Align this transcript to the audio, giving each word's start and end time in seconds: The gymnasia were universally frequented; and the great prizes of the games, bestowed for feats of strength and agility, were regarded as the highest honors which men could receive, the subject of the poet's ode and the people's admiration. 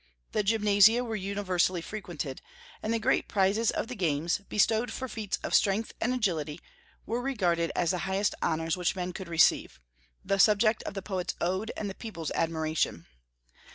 The 0.31 0.41
gymnasia 0.41 1.03
were 1.03 1.15
universally 1.15 1.79
frequented; 1.83 2.41
and 2.81 2.91
the 2.91 2.97
great 2.97 3.27
prizes 3.27 3.69
of 3.69 3.87
the 3.87 3.93
games, 3.95 4.39
bestowed 4.49 4.91
for 4.91 5.07
feats 5.07 5.37
of 5.43 5.53
strength 5.53 5.93
and 6.01 6.11
agility, 6.11 6.59
were 7.05 7.21
regarded 7.21 7.71
as 7.75 7.91
the 7.91 7.99
highest 7.99 8.33
honors 8.41 8.75
which 8.75 8.95
men 8.95 9.13
could 9.13 9.27
receive, 9.27 9.79
the 10.25 10.39
subject 10.39 10.81
of 10.85 10.95
the 10.95 11.03
poet's 11.03 11.35
ode 11.39 11.71
and 11.77 11.87
the 11.87 11.93
people's 11.93 12.31
admiration. 12.31 13.05